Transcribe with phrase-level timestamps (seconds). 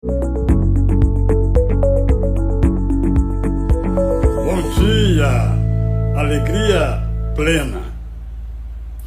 [0.00, 0.12] Bom
[4.78, 5.26] dia,
[6.16, 7.02] alegria
[7.34, 7.82] plena.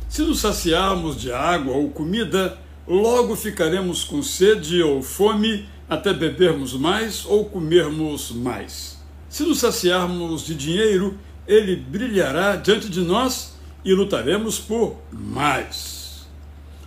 [0.09, 6.73] Se nos saciarmos de água ou comida, logo ficaremos com sede ou fome até bebermos
[6.73, 9.01] mais ou comermos mais.
[9.29, 11.17] Se nos saciarmos de dinheiro,
[11.47, 13.55] ele brilhará diante de nós
[13.85, 16.27] e lutaremos por mais.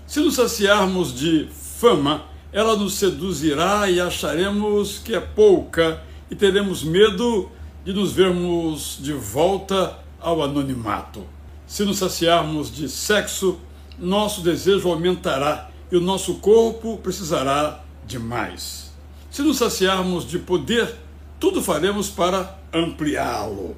[0.07, 6.01] Se nos saciarmos de fama, ela nos seduzirá e acharemos que é pouca
[6.31, 7.51] e teremos medo
[7.85, 11.27] de nos vermos de volta ao anonimato.
[11.67, 13.59] Se nos saciarmos de sexo,
[13.99, 18.93] nosso desejo aumentará e o nosso corpo precisará de mais.
[19.33, 20.95] Se nos saciarmos de poder,
[21.41, 23.77] tudo faremos para ampliá-lo.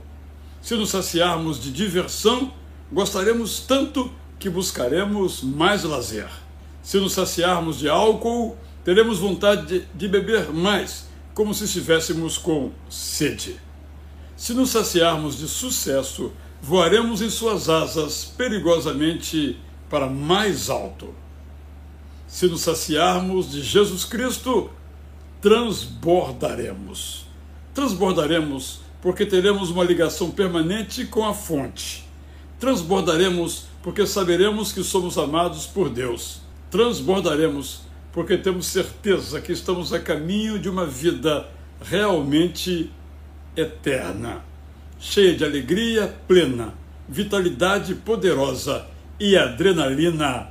[0.61, 2.53] Se nos saciarmos de diversão,
[2.93, 6.29] gostaremos tanto que buscaremos mais lazer.
[6.83, 8.57] Se nos saciarmos de álcool,
[8.87, 13.57] teremos vontade de, beber mais, como se estivéssemos com sede.
[14.37, 19.59] Se nos saciarmos de sucesso, voaremos em suas asas perigosamente
[19.91, 21.13] para mais alto.
[22.29, 24.71] Se nos saciarmos de Jesus Cristo,
[25.41, 27.27] transbordaremos.
[27.75, 32.07] Transbordaremos porque teremos uma ligação permanente com a fonte.
[32.61, 36.41] Transbordaremos porque saberemos que somos amados por Deus.
[36.71, 37.85] Transbordaremos
[38.17, 41.47] porque temos certeza que estamos a caminho de uma vida
[41.83, 42.91] realmente
[43.55, 44.43] eterna,
[44.99, 46.73] cheia de alegria plena,
[47.07, 48.87] vitalidade poderosa
[49.21, 50.49] e adrenalina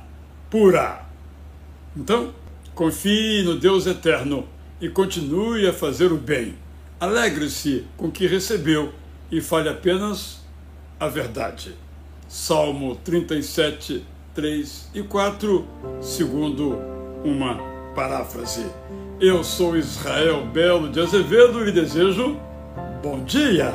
[0.48, 1.06] pura.
[1.96, 2.32] Então,
[2.72, 4.46] confie no Deus eterno
[4.80, 6.54] e continue a fazer o bem.
[7.00, 8.92] Alegre-se com o que recebeu
[9.28, 10.40] e fale apenas
[11.00, 11.74] a verdade.
[12.28, 14.04] Salmo 37,
[14.36, 15.66] 3 e 4,
[16.00, 16.95] segundo
[17.26, 17.58] uma
[17.94, 18.66] paráfrase.
[19.20, 22.36] Eu sou Israel Belo de Azevedo e desejo
[23.02, 23.72] bom dia!